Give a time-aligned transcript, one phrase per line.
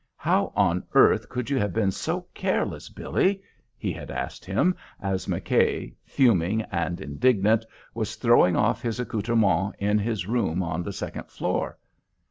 [0.17, 3.43] "How on earth could you have been so careless, Billy?"
[3.77, 9.99] he had asked him as McKay, fuming and indignant, was throwing off his accoutrements in
[9.99, 11.77] his room on the second floor.